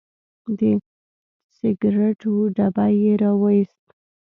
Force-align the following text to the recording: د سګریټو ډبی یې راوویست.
د 0.57 0.61
سګریټو 1.57 2.33
ډبی 2.55 2.93
یې 3.03 3.13
راوویست. 3.21 3.83